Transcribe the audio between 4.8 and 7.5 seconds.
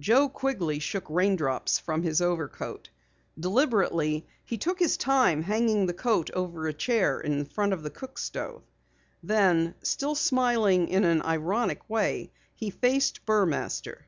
his time hanging the coat over a chair in